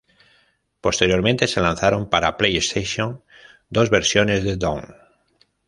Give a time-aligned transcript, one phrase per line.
[0.85, 3.23] Posteriormente, se lanzaron para PlayStation
[3.69, 4.81] dos versiones de "Doom".